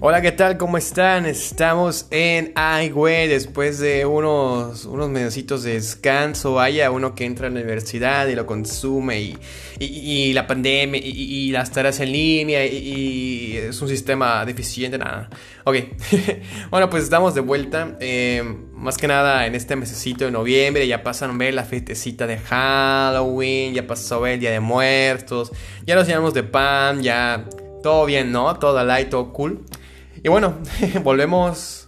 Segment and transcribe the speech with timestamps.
[0.00, 0.56] Hola, ¿qué tal?
[0.58, 1.26] ¿Cómo están?
[1.26, 2.92] Estamos en Ay,
[3.26, 6.60] después de unos, unos medecitos de descanso.
[6.60, 9.36] Haya uno que entra a la universidad y lo consume y,
[9.80, 15.30] y, la pandemia y, las tareas en línea y, es un sistema deficiente, nada.
[15.64, 15.78] Ok,
[16.70, 17.96] bueno, pues estamos de vuelta.
[17.98, 18.44] Eh,
[18.74, 23.74] más que nada en este mesecito de noviembre ya pasaron ver la fiestecita de Halloween,
[23.74, 25.50] ya pasó a ver el Día de Muertos,
[25.84, 27.46] ya nos llenamos de pan, ya
[27.82, 28.56] todo bien, ¿no?
[28.60, 29.64] Todo light, todo cool.
[30.22, 30.58] Y bueno,
[31.02, 31.84] volvemos.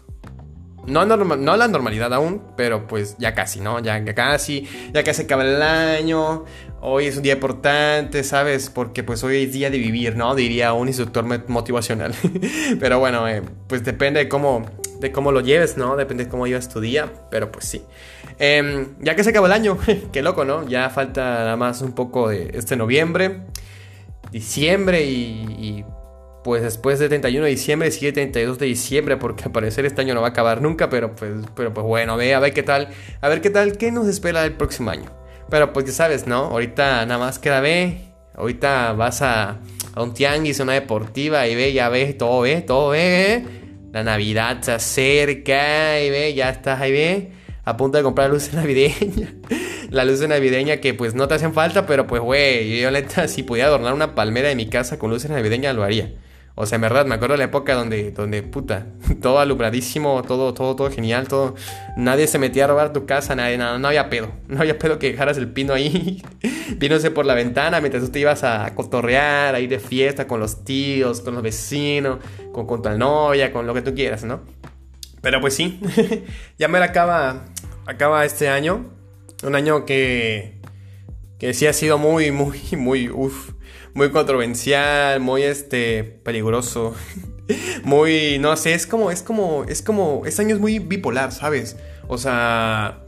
[0.86, 3.80] No a, no la normalidad aún, pero pues ya casi, ¿no?
[3.80, 6.46] Ya, casi, ya casi acaba el año.
[6.80, 8.70] Hoy es un día importante, ¿sabes?
[8.70, 10.34] Porque pues hoy es día de vivir, ¿no?
[10.34, 12.14] Diría un instructor motivacional.
[12.80, 14.64] pero bueno, eh, pues depende de cómo,
[15.00, 15.96] de cómo lo lleves, ¿no?
[15.96, 17.82] Depende de cómo llevas tu día, pero pues sí.
[18.38, 19.76] Em, ya que se acaba el año,
[20.12, 20.66] qué loco, ¿no?
[20.66, 23.42] Ya falta nada más un poco de este noviembre,
[24.32, 25.84] diciembre y
[26.42, 30.14] pues después de 31 de diciembre sigue 32 de diciembre porque al parecer este año
[30.14, 32.88] no va a acabar nunca, pero pues, pero pues bueno, ve a ver qué tal,
[33.20, 35.10] a ver qué tal, qué nos espera el próximo año.
[35.50, 36.44] Pero pues ya sabes, ¿no?
[36.44, 38.00] Ahorita nada más queda ve,
[38.34, 39.58] ahorita vas a,
[39.96, 43.44] un tianguis, una deportiva y ve, ya ves, todo ve, todo ve,
[43.92, 47.32] la Navidad se acerca y ve, ya estás ahí ve,
[47.64, 49.34] a punto de comprar luces navideñas.
[49.90, 53.42] la luz navideña que pues no te hacen falta, pero pues güey, yo neta si
[53.42, 56.12] pudiera adornar una palmera de mi casa con luces navideñas lo haría.
[56.54, 58.86] O sea, en verdad, me acuerdo de la época donde, donde puta,
[59.22, 61.54] todo alumbradísimo, todo, todo, todo genial, todo.
[61.96, 64.30] Nadie se metía a robar tu casa, nadie, nada, no había pedo.
[64.48, 66.22] No había pedo que dejaras el pino ahí,
[66.76, 70.64] vínose por la ventana mientras tú te ibas a cotorrear, a de fiesta con los
[70.64, 72.18] tíos, con los vecinos,
[72.52, 74.40] con, con tu novia, con lo que tú quieras, ¿no?
[75.20, 75.80] Pero pues sí,
[76.58, 77.44] ya me acaba,
[77.86, 78.90] acaba este año.
[79.42, 80.58] Un año que,
[81.38, 83.52] que sí ha sido muy, muy, muy, uff
[83.94, 86.94] muy controversial, muy este peligroso.
[87.84, 91.76] muy, no sé, es como, es como, es como, este año es muy bipolar, ¿sabes?
[92.08, 93.04] O sea,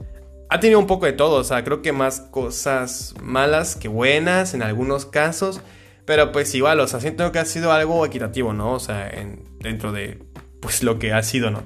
[0.49, 4.55] ha tenido un poco de todo, o sea, creo que más cosas malas que buenas
[4.55, 5.61] en algunos casos,
[6.05, 8.75] pero pues igual, o sea, siento que ha sido algo equitativo, ¿no?
[8.75, 10.19] O sea, en, dentro de,
[10.61, 11.63] pues lo que ha sido, ¿no?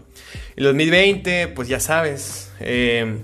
[0.56, 3.22] El 2020, pues ya sabes, eh,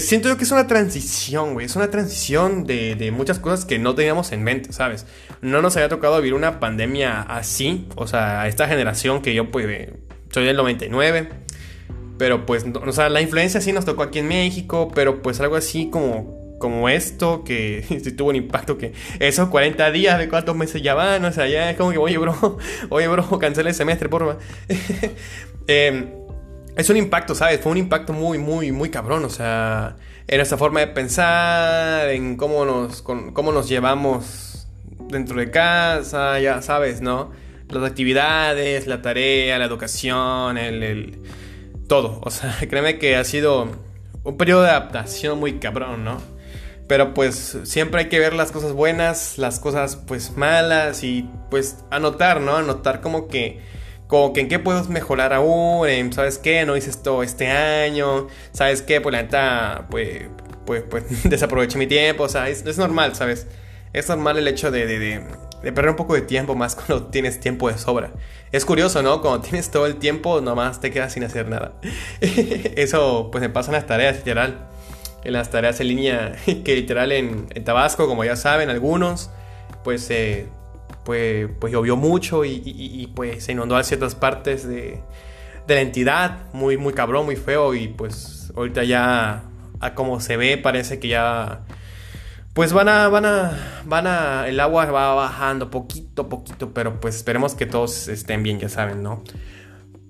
[0.00, 1.66] siento yo que es una transición, güey.
[1.66, 5.06] Es una transición de, muchas cosas que no teníamos en mente, ¿sabes?
[5.42, 7.86] No nos había tocado vivir una pandemia así.
[7.96, 9.88] O sea, a esta generación que yo, pues,
[10.30, 11.28] soy del 99.
[12.18, 14.90] Pero, pues, o sea, la influencia sí nos tocó aquí en México.
[14.94, 19.90] Pero, pues, algo así como, como esto, que sí tuvo un impacto que esos 40
[19.92, 21.24] días de cuántos meses ya van.
[21.24, 22.58] O sea, ya es como que, oye, bro,
[22.88, 24.38] oye, bro, cancela el semestre, porfa.
[25.68, 26.25] eh
[26.76, 27.60] es un impacto, ¿sabes?
[27.60, 29.24] Fue un impacto muy, muy, muy cabrón.
[29.24, 29.96] O sea,
[30.28, 34.68] en nuestra forma de pensar, en cómo nos, cómo nos llevamos
[35.08, 37.30] dentro de casa, ya sabes, ¿no?
[37.70, 41.18] Las actividades, la tarea, la educación, el, el
[41.88, 42.20] todo.
[42.22, 43.68] O sea, créeme que ha sido
[44.22, 46.20] un periodo de adaptación muy cabrón, ¿no?
[46.88, 51.78] Pero pues siempre hay que ver las cosas buenas, las cosas pues malas y pues
[51.90, 52.56] anotar, ¿no?
[52.56, 53.60] Anotar como que
[54.06, 56.64] como que en qué puedo mejorar aún, ¿sabes qué?
[56.64, 59.00] No hice esto este año, ¿sabes qué?
[59.00, 60.24] Pues la neta, pues,
[60.64, 63.46] pues, pues desaproveché mi tiempo, o sea, es, normal, ¿sabes?
[63.92, 67.40] Es normal el hecho de, de, de, perder un poco de tiempo más cuando tienes
[67.40, 68.12] tiempo de sobra.
[68.52, 69.20] Es curioso, ¿no?
[69.20, 71.72] Cuando tienes todo el tiempo, nomás te quedas sin hacer nada.
[72.20, 74.68] Eso, pues me pasa en las tareas, literal.
[75.24, 79.30] En las tareas en línea, que literal en, en Tabasco, como ya saben algunos,
[79.82, 80.46] pues eh,
[81.04, 85.00] pues, pues llovió mucho y, pues se inundó a ciertas partes de,
[85.68, 89.44] la entidad, muy, muy cabrón, muy feo y pues ahorita ya
[89.80, 91.64] a como se ve parece que ya
[92.54, 97.16] pues van a, van a, van a, el agua va bajando poquito poquito, pero pues
[97.16, 99.22] esperemos que todos estén bien, ya saben, ¿no?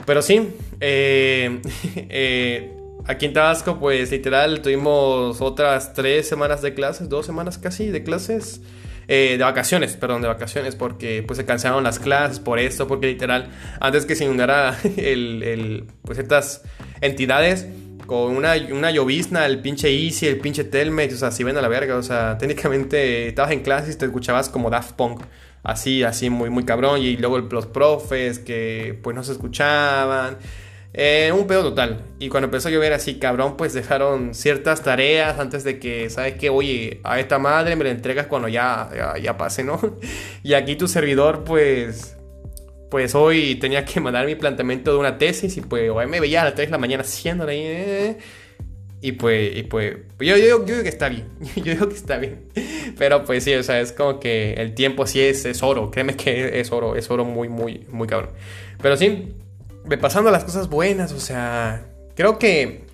[0.04, 0.50] Pero sí,
[0.80, 1.60] eh,
[1.96, 7.90] eh, aquí en Tabasco pues literal tuvimos otras tres semanas de clases, dos semanas casi
[7.90, 8.60] de clases.
[9.08, 13.06] Eh, de vacaciones, perdón, de vacaciones, porque pues se cancelaron las clases por esto, porque
[13.06, 16.62] literal, antes que se inundara el, el pues ciertas
[17.00, 17.66] entidades,
[18.06, 21.62] con una, una llovizna, el pinche Easy, el pinche Telmex, o sea, si ven a
[21.62, 25.22] la verga, o sea, técnicamente estabas en clases y te escuchabas como Daft Punk,
[25.62, 30.38] así, así, muy, muy cabrón, y luego los profes que pues no se escuchaban.
[30.98, 32.00] Eh, un pedo total.
[32.18, 36.36] Y cuando empezó a llover así, cabrón, pues dejaron ciertas tareas antes de que, ¿sabes
[36.36, 36.48] qué?
[36.48, 38.88] Oye, a esta madre me la entregas cuando ya,
[39.22, 39.78] ya, pase, ¿no?
[40.42, 42.16] Y aquí tu servidor, pues,
[42.90, 46.40] pues hoy tenía que mandar mi planteamiento de una tesis y pues hoy me veía
[46.40, 48.08] a las 3 de la mañana haciéndole.
[48.10, 48.18] Eh,
[49.02, 51.28] Y pues, y pues, yo, yo, digo que está bien.
[51.56, 52.48] Yo digo que está bien.
[52.98, 55.90] Pero pues sí, o sea, es como que el tiempo sí es, es oro.
[55.90, 58.30] Créeme que es oro, es oro muy, muy, muy cabrón.
[58.80, 59.34] Pero sí,
[60.00, 62.86] pasando a las cosas buenas, o sea, creo que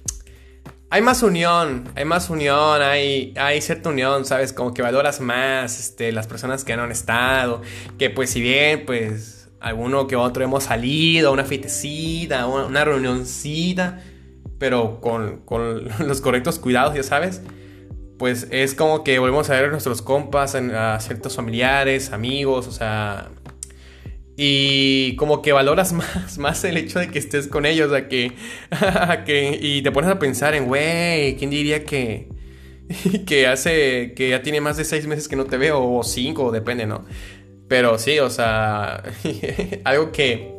[0.90, 4.52] hay más unión, hay más unión, hay, hay cierta unión, ¿sabes?
[4.52, 7.62] Como que valoras más este, las personas que han estado.
[7.98, 14.02] Que pues si bien, pues, alguno que otro hemos salido, una fiestecita, una, una reunioncita
[14.62, 15.42] pero con,
[16.06, 17.42] los correctos cuidados, ya sabes,
[18.16, 22.70] pues es como que volvemos a ver a nuestros compas, a ciertos familiares, amigos, o
[22.70, 23.28] sea,
[24.44, 28.32] y como que valoras más, más el hecho de que estés con ellos, a que,
[29.24, 32.28] que y te pones a pensar en, güey, ¿quién diría que,
[33.26, 36.50] que hace, que ya tiene más de seis meses que no te veo, o cinco,
[36.50, 37.04] depende, ¿no?
[37.68, 39.04] Pero sí, o sea,
[39.84, 40.50] algo que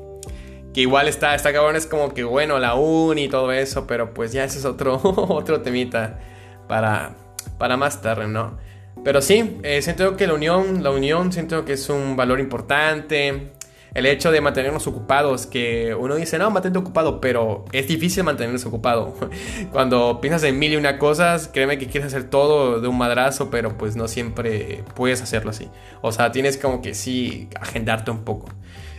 [0.74, 4.14] que igual está, está cabrón, es como que bueno, la uni y todo eso, pero
[4.14, 6.20] pues ya ese es otro, otro temita
[6.68, 7.16] para,
[7.60, 8.58] para más tarde, ¿no?
[9.04, 13.52] Pero sí, eh, siento que la unión, la unión siento que es un valor importante.
[13.94, 18.68] El hecho de mantenernos ocupados, que uno dice, no, mantente ocupado, pero es difícil mantenerse
[18.68, 19.14] ocupado.
[19.72, 23.52] Cuando piensas en mil y una cosas, créeme que quieres hacer todo de un madrazo,
[23.52, 25.70] pero pues no siempre puedes hacerlo así.
[26.02, 28.50] O sea, tienes como que sí, agendarte un poco.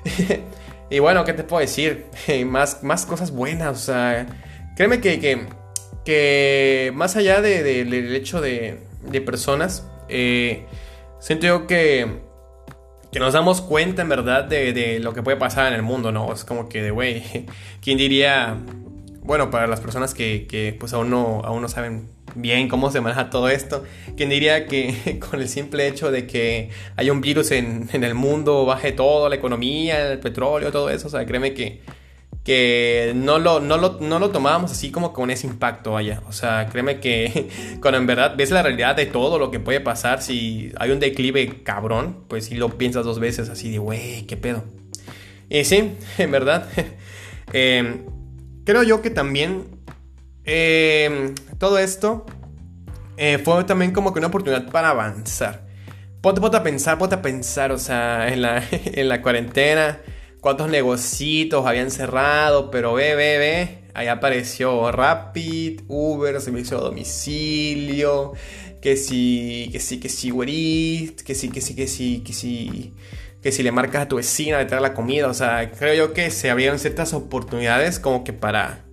[0.91, 2.07] Y bueno, ¿qué te puedo decir?
[2.47, 4.27] más, más cosas buenas, o sea,
[4.77, 5.49] créeme que,
[6.05, 10.67] que, más allá del de, hecho de, de personas, eh,
[11.19, 12.21] siento yo que,
[13.15, 16.11] que nos damos cuenta en verdad de, de, lo que puede pasar en el mundo,
[16.11, 16.33] ¿no?
[16.33, 17.23] Es como que de, güey,
[17.81, 18.57] ¿quién diría?
[19.23, 23.01] Bueno, para las personas que, que pues aún no, aún no saben bien cómo se
[23.01, 23.85] maneja todo esto.
[24.17, 28.67] ¿Quién diría que con el simple hecho de que haya un virus en, el mundo
[28.67, 31.07] baje todo, la economía, el petróleo, todo eso?
[31.07, 31.83] O sea, créeme que,
[32.45, 36.23] que no, lo, no, lo, no lo tomábamos así como con ese impacto, allá.
[36.29, 37.49] O sea, créeme que
[37.81, 41.01] cuando en verdad ves la realidad de todo lo que puede pasar, si hay un
[41.01, 44.63] declive cabrón, pues si lo piensas dos veces así de, güey, qué pedo.
[45.49, 46.69] Y sí, en verdad.
[47.53, 48.07] Em,
[48.65, 49.65] creo yo que también
[50.45, 52.25] eh, todo esto
[53.19, 55.67] eh, fue también como que una oportunidad para avanzar.
[56.21, 60.01] Ponte, ponte, a pensar, ponte a pensar, o sea, en la, en la cuarentena,
[60.45, 68.35] cuántos negocios habían cerrado, pero ve, ve, ve, ahí apareció Rapid, Uber, servicio a domicilio,
[68.83, 72.93] que sí, que sí, que sí, güerit, que sí, que sí, que sí, que sí,
[73.43, 76.13] que si le marcas a tu vecina de traer la comida, o sea, creo yo
[76.13, 78.85] que se abrieron ciertas oportunidades como que para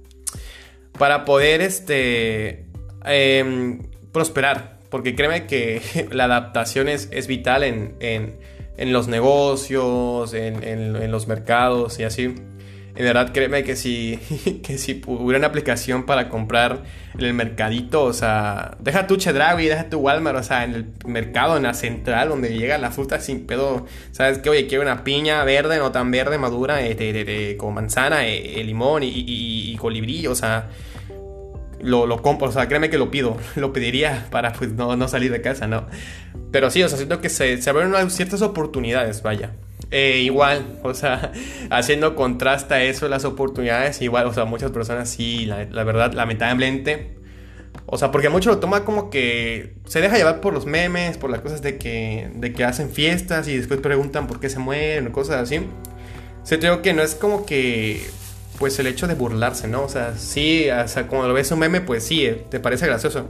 [0.97, 2.65] para poder este,
[3.03, 3.81] em,
[4.13, 4.79] prosperar.
[4.89, 5.81] Porque créeme que
[6.11, 8.37] la adaptación es, vital en,
[8.89, 12.35] los negocios, en, los mercados y así.
[12.93, 14.19] En verdad, créeme que si,
[14.63, 16.83] que si hubiera una aplicación para comprar
[17.13, 20.85] en el mercadito, o sea, deja tu Chedraui, deja tu Walmart, o sea, en el
[21.05, 24.49] mercado, en la central, donde llega la fruta sin pedo, ¿sabes qué?
[24.49, 29.07] Oye, quiero una piña verde, no tan verde, madura, este, con manzana, eh, limón y,
[29.07, 30.69] y, y colibrí, o sea,
[31.81, 35.07] lo, lo, compro, o sea, créeme que lo pido, lo pediría para pues no, no
[35.07, 35.85] salir de casa, ¿no?
[36.51, 39.51] Pero sí, o sea, siento que se, se abrieron ciertas oportunidades, vaya.
[39.89, 41.31] Eh, igual, o sea,
[41.69, 46.13] haciendo contraste a eso, las oportunidades, igual, o sea, muchas personas sí, la, la verdad,
[46.13, 47.21] lamentablemente,
[47.85, 51.29] o sea, porque mucho lo toma como que se deja llevar por los memes, por
[51.29, 55.07] las cosas de que, de que hacen fiestas y después preguntan por qué se mueren
[55.07, 55.67] o cosas así.
[56.43, 58.01] Se creo que no es como que
[58.61, 59.81] pues el hecho de burlarse, ¿no?
[59.81, 62.85] O sea, sí, o sea, como lo ves un meme, pues sí, eh, te parece
[62.85, 63.27] gracioso.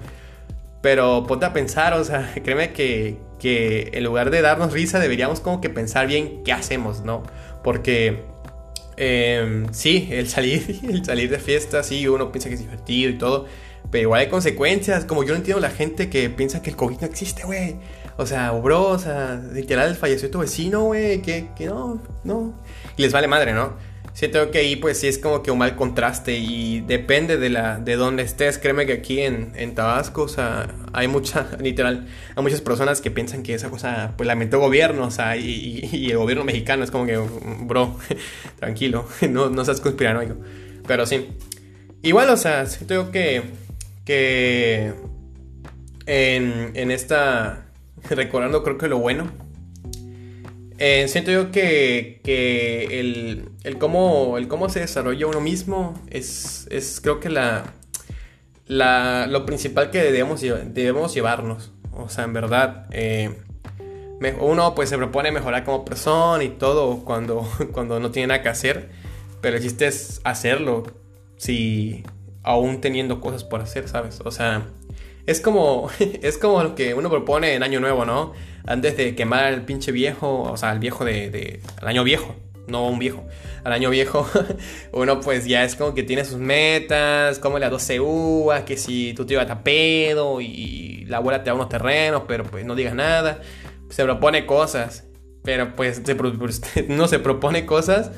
[0.82, 5.40] Pero ponte a pensar, o sea, créeme que, que en lugar de darnos risa, deberíamos
[5.40, 7.24] como que pensar bien qué hacemos, ¿no?
[7.64, 8.26] Porque
[8.98, 13.18] eh, sí, el salir, el salir de fiesta, sí, uno piensa que es divertido y
[13.18, 13.46] todo,
[13.90, 15.06] pero igual hay consecuencias.
[15.06, 17.78] Como yo no entiendo la gente que piensa que el COVID no existe, güey.
[18.18, 22.54] O sea, bro, o sea, literal falleció tu vecino, güey, que, que no, no.
[22.98, 23.91] Y les vale madre, ¿no?
[24.14, 27.80] Siento que ahí pues sí es como que un mal contraste y depende de la
[27.80, 28.58] de dónde estés.
[28.58, 33.10] Créeme que aquí en, en Tabasco, o sea, hay mucha, literal, hay muchas personas que
[33.10, 36.44] piensan que esa cosa pues la inventó el gobierno, o sea, y, y, el gobierno
[36.44, 37.18] mexicano es como que,
[37.62, 37.98] bro,
[38.60, 40.36] tranquilo, no, no seas conspiranoico.
[40.88, 41.30] Pero sí.
[42.04, 43.44] Igual, o sea, siento que,
[44.06, 44.92] que
[46.06, 47.66] en, en esta,
[48.10, 49.32] recordando creo que lo bueno
[50.84, 56.68] eh, siento yo que, que el, el, cómo, el cómo se desarrolla uno mismo es,
[56.72, 57.76] es creo que la,
[58.66, 61.72] la, lo principal que debemos, debemos llevarnos.
[61.94, 63.38] O sea, en verdad, eh,
[64.40, 68.50] uno pues se propone mejorar como persona y todo cuando, cuando no tiene nada que
[68.50, 68.90] hacer,
[69.40, 70.84] pero el chiste es hacerlo.
[71.38, 72.04] Si,
[72.42, 74.20] aún teniendo cosas por hacer, ¿sabes?
[74.26, 74.68] O sea,
[75.26, 75.90] es como,
[76.22, 78.34] es como lo que uno propone en Año Nuevo, ¿no?
[78.66, 82.36] Antes de quemar al pinche viejo, o sea, al viejo de, de al año viejo,
[82.68, 83.26] no un viejo,
[83.64, 84.30] al año viejo,
[84.94, 89.14] uno pues ya es como que tiene sus metas, como la 12 uvas, que si
[89.14, 92.76] tú te ibas a pedo y la abuela te da unos terrenos, pero pues no
[92.76, 93.42] digas nada,
[93.90, 95.06] se propone cosas,
[95.44, 96.02] pero pues
[96.88, 98.12] no se propone cosas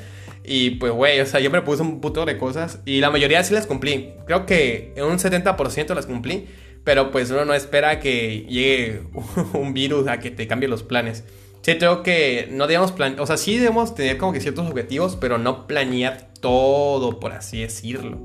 [0.46, 3.42] y pues, güey, o sea, yo me puse un puto de cosas y la mayoría
[3.42, 4.12] sí las cumplí.
[4.26, 6.46] Creo que en un 70% las cumplí,
[6.84, 9.02] pero pues uno no espera que llegue
[9.54, 11.24] un virus a que te cambie los planes.
[11.62, 15.16] Sí, creo que no debemos planear, o sea, sí debemos tener como que ciertos objetivos,
[15.16, 18.18] pero no planear todo, por así decirlo.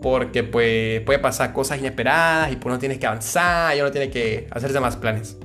[0.00, 4.10] Porque pues, puede pasar cosas inesperadas y pues uno tiene que avanzar y uno tiene
[4.10, 5.36] que hacerse más planes.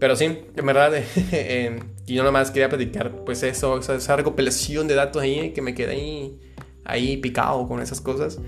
[0.00, 0.24] Pero sí,
[0.56, 0.92] en verdad,
[1.32, 5.74] eh, y yo nomás quería platicar pues eso, esa, recopilación de datos ahí, que me
[5.74, 6.40] quedé ahí,
[6.84, 8.40] ahí picado con esas cosas.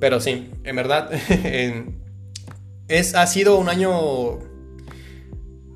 [0.00, 1.10] Pero sí, en verdad,
[2.88, 4.38] es, ha sido un año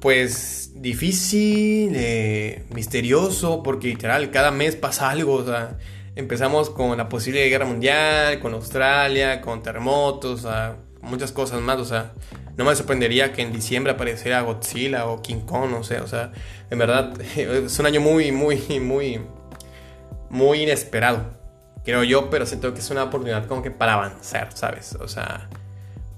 [0.00, 5.79] pues difícil, eh, misterioso, porque literal cada mes pasa algo, o sea,
[6.15, 10.47] empezamos con la posible guerra mundial, con Australia, con terremotos,
[11.00, 12.12] muchas cosas más, o sea,
[12.57, 16.33] no me sorprendería que en diciembre apareciera Godzilla o King Kong, no sé, o sea,
[16.71, 19.21] en verdad es un año muy, muy, muy,
[20.31, 21.25] muy inesperado,
[21.85, 24.95] creo yo, pero siento que es una oportunidad como que para avanzar, ¿sabes?
[25.00, 25.49] O sea,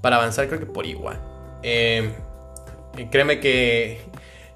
[0.00, 1.20] para avanzar creo que por igual.
[1.62, 2.12] Eh,
[3.10, 4.00] créeme que,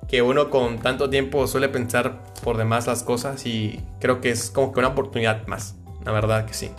[0.09, 4.51] que uno con tanto tiempo suele pensar por demás las cosas y creo que es
[4.51, 6.71] como que una oportunidad más, la verdad que sí.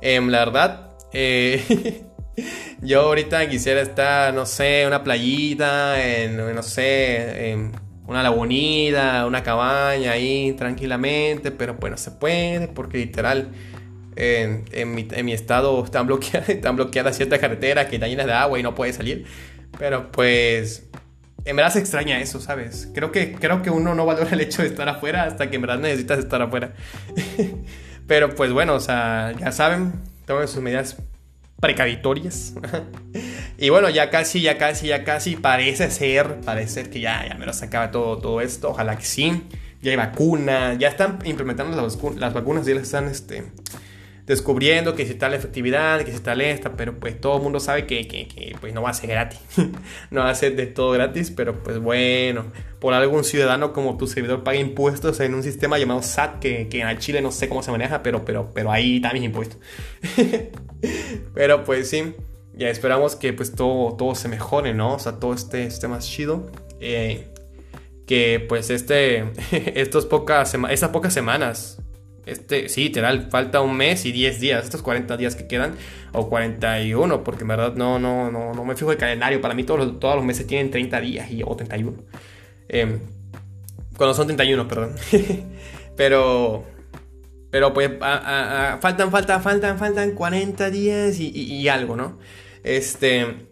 [0.00, 2.04] Em, la verdad, eh,
[2.82, 7.72] Yo ahorita quisiera estar, no sé, una playita, en, no sé, en
[8.06, 13.48] una lagunida, una cabaña ahí tranquilamente, pero pues no se puede porque literal
[14.20, 18.62] en, mi, estado están bloqueadas, están bloqueadas ciertas carreteras que están llenas de agua y
[18.62, 19.24] no puede salir.
[19.78, 20.88] Pero pues
[21.44, 22.88] en verdad se extraña eso, ¿sabes?
[22.94, 25.62] Creo que, creo que uno no valora el hecho de estar afuera hasta que en
[25.62, 26.74] verdad necesitas estar afuera.
[28.06, 29.92] Pero pues bueno, o sea, ya saben,
[30.26, 30.96] tomen sus medidas
[31.58, 32.54] precautorias.
[33.58, 37.46] y bueno, ya casi, ya casi, ya casi parece ser, parece que ya, ya me
[37.46, 38.70] lo acaba todo, todo esto.
[38.70, 39.44] Ojalá que sí.
[39.80, 43.44] Ya hay vacunas, ya están implementando las vacunas, ya las están este,
[44.30, 47.84] descubriendo que si la efectividad, que si está esta, pero pues todo el mundo sabe
[47.84, 49.40] que, que, pues no va a ser gratis,
[50.12, 52.44] no va a ser de todo gratis, pero pues bueno,
[52.78, 56.80] por algún ciudadano como tu servidor paga impuestos en un sistema llamado SAT, que, que
[56.80, 59.58] en Chile no sé cómo se maneja, pero, pero, pero ahí mis impuestos.
[61.34, 62.14] pero pues sí,
[62.54, 64.94] ya esperamos que pues todo, todo se mejore, ¿no?
[64.94, 66.52] O sea, todo este, esté más chido.
[66.78, 67.26] Eh,
[68.06, 69.24] que pues este,
[69.74, 71.79] estos pocas, estas pocas semanas
[72.26, 75.74] este, sí, literal, falta un mes y 10 días, estos 40 días que quedan,
[76.12, 79.40] o 41, porque en verdad no, no, no, no me fijo el calendario.
[79.40, 81.94] Para mí todos los, todos los meses tienen 30 días y, o 31.
[82.68, 83.00] Em,
[83.96, 84.94] cuando son 31, perdón.
[85.96, 86.64] pero,
[87.50, 92.18] pero pues faltan, faltan, faltan, faltan 40 días y, y algo, ¿no?
[92.62, 93.49] Este,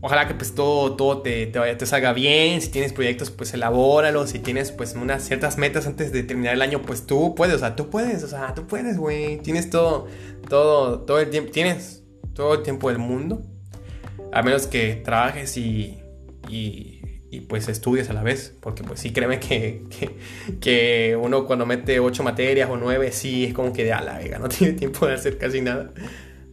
[0.00, 2.60] ojalá que pues todo, todo te, te, te, salga bien.
[2.60, 4.30] Si tienes proyectos, pues elabóralos.
[4.30, 7.58] Si tienes pues unas ciertas metas antes de terminar el año, pues tú puedes, o
[7.58, 9.38] sea, tú puedes, o sea, tú puedes, güey.
[9.38, 10.08] Tienes todo,
[10.48, 12.02] todo, todo el tiempo, tienes
[12.34, 13.42] todo el tiempo del mundo.
[14.32, 15.98] A menos que trabajes y,
[16.48, 18.54] y, y pues estudies a la vez.
[18.60, 20.16] Porque pues sí, créeme que, que,
[20.60, 24.18] que, uno cuando mete ocho materias o nueve, sí, es como que de a la
[24.18, 25.90] vega, no tiene tiempo de hacer casi nada.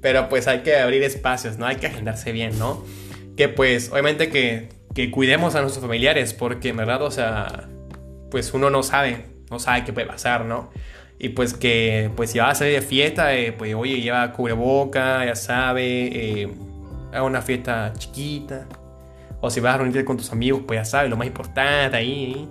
[0.02, 1.66] Pero pues hay que abrir espacios, ¿no?
[1.66, 2.84] Hay que agendarse bien, ¿no?
[3.38, 7.70] Que pues obviamente que, que cuidemos a nuestros familiares, porque en verdad, o sea,
[8.32, 10.72] pues uno no sabe, no sabe qué puede pasar, ¿no?
[11.20, 15.24] Y pues que, pues si vas a salir de fiesta, eh, pues oye, lleva cubreboca,
[15.24, 16.50] ya sabe, eh,
[17.12, 18.68] haga una fiesta chiquita.
[19.40, 22.50] O si vas a reunirte con tus amigos, pues ya sabes, lo más importante ahí.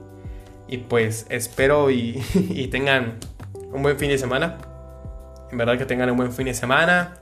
[0.68, 3.14] Y pues espero y tengan
[3.72, 4.58] un buen fin de semana.
[5.50, 7.18] En verdad que tengan un buen fin de semana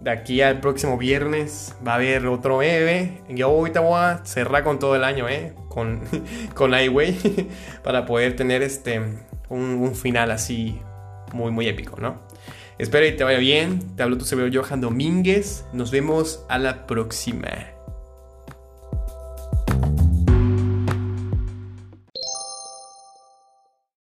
[0.00, 3.22] de aquí al próximo viernes va a haber otro bebé.
[3.28, 5.54] Yo ahorita voy a cerrar con todo el año, ¿eh?
[5.68, 6.02] Con,
[6.54, 7.48] con iWay.
[7.82, 9.00] para poder tener este,
[9.48, 10.80] un, final así
[11.32, 12.22] muy, muy épico, ¿no?
[12.78, 13.96] Espero que te vaya bien.
[13.96, 15.64] Te hablo tu servidor Johan Domínguez.
[15.72, 17.73] Nos vemos a la próxima.